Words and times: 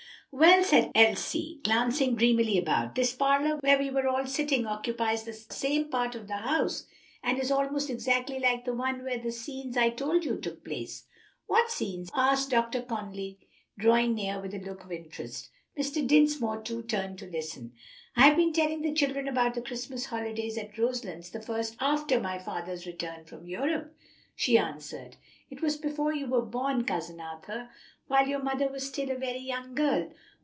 "Well," 0.33 0.63
said 0.63 0.93
Elsie, 0.95 1.59
glancing 1.61 2.15
dreamily 2.15 2.57
about, 2.57 2.95
"this 2.95 3.11
parlor 3.11 3.57
where 3.57 3.77
we 3.77 3.89
are 3.89 4.07
all 4.07 4.25
sitting 4.25 4.65
occupies 4.65 5.23
the 5.25 5.33
same 5.33 5.89
part 5.89 6.15
of 6.15 6.29
the 6.29 6.37
house, 6.37 6.87
and 7.21 7.37
is 7.37 7.51
almost 7.51 7.89
exactly 7.89 8.39
like 8.39 8.63
the 8.63 8.73
one 8.73 9.03
where 9.03 9.17
the 9.19 9.33
scenes 9.33 9.75
I 9.75 9.89
told 9.89 10.23
you 10.23 10.35
of 10.35 10.41
took 10.41 10.63
place." 10.63 11.03
"What 11.47 11.69
scenes?" 11.69 12.09
asked 12.15 12.51
Dr. 12.51 12.81
Conly, 12.81 13.39
drawing 13.77 14.13
near, 14.15 14.39
with 14.39 14.53
a 14.53 14.59
look 14.59 14.85
of 14.85 14.91
interest. 14.93 15.49
Mr. 15.77 16.07
Dinsmore, 16.07 16.61
too, 16.61 16.83
turned 16.83 17.19
to 17.19 17.25
listen. 17.29 17.73
"I 18.15 18.21
have 18.29 18.37
been 18.37 18.53
telling 18.53 18.83
the 18.83 18.93
children 18.93 19.27
about 19.27 19.53
the 19.53 19.61
Christmas 19.61 20.05
holidays 20.05 20.57
at 20.57 20.77
Roselands 20.77 21.31
the 21.31 21.41
first 21.41 21.73
winter 21.73 21.83
after 21.93 22.21
my 22.21 22.39
father's 22.39 22.85
return 22.85 23.25
from 23.25 23.45
Europe," 23.47 23.93
she 24.37 24.57
answered. 24.57 25.17
"It 25.49 25.61
was 25.61 25.75
before 25.75 26.13
you 26.13 26.27
were 26.27 26.41
born, 26.41 26.85
Cousin 26.85 27.19
Arthur, 27.19 27.69
while 28.07 28.27
your 28.27 28.41
mother 28.41 28.67
was 28.67 28.87
still 28.87 29.11
a 29.11 29.15
very 29.15 29.39
young 29.39 29.73
girl." 29.73 30.09